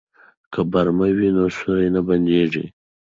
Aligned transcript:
که 0.53 0.61
برمه 0.71 1.09
وي 1.17 1.29
نو 1.35 1.45
سوري 1.57 1.87
نه 1.95 2.01
بنديږي. 2.07 2.65